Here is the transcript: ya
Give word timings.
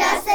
ya 0.00 0.29